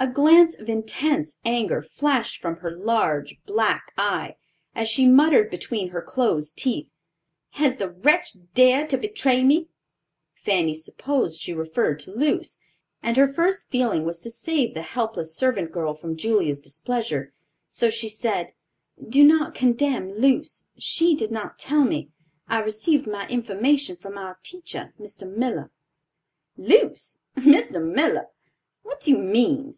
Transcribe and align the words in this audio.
A 0.00 0.06
glance 0.08 0.58
of 0.58 0.70
intense 0.70 1.36
anger 1.44 1.82
flashed 1.82 2.40
from 2.40 2.56
her 2.60 2.70
large 2.70 3.36
black 3.44 3.92
eye, 3.98 4.36
as 4.74 4.88
she 4.88 5.04
muttered 5.06 5.50
between 5.50 5.90
her 5.90 6.00
closed 6.00 6.56
teeth: 6.56 6.88
"Has 7.50 7.76
the 7.76 7.90
wretch 7.90 8.34
dared 8.54 8.88
to 8.88 8.96
betray 8.96 9.44
me?" 9.44 9.68
Fanny 10.32 10.74
supposed 10.74 11.42
she 11.42 11.52
referred 11.52 11.98
to 11.98 12.12
Luce; 12.12 12.58
and 13.02 13.18
her 13.18 13.28
first 13.28 13.68
feeling 13.68 14.06
was 14.06 14.20
to 14.20 14.30
save 14.30 14.72
the 14.72 14.80
helpless 14.80 15.36
servant 15.36 15.70
girl 15.70 15.92
from 15.92 16.16
Julia's 16.16 16.62
displeasure; 16.62 17.34
so 17.68 17.90
she 17.90 18.08
said, 18.08 18.54
"Do 19.06 19.22
not 19.22 19.54
condemn 19.54 20.14
Luce; 20.16 20.64
she 20.78 21.14
did 21.14 21.30
not 21.30 21.58
tell 21.58 21.84
me. 21.84 22.08
I 22.48 22.60
received 22.60 23.06
my 23.06 23.28
information 23.28 23.96
from 23.96 24.16
our 24.16 24.38
teacher, 24.42 24.94
Mr. 24.98 25.30
Miller." 25.30 25.70
"Luce! 26.56 27.20
Mr. 27.36 27.86
Miller! 27.86 28.28
What 28.82 29.00
do 29.00 29.10
you 29.10 29.18
mean?" 29.18 29.74